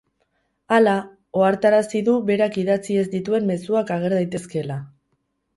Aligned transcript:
Hala, 0.77 0.93
ohartarazi 1.41 2.01
du 2.09 2.17
berak 2.31 2.57
idatzi 2.63 2.97
ez 3.03 3.07
dituen 3.15 3.47
mezuak 3.53 3.93
ager 3.99 4.17
daitezkeela. 4.21 4.81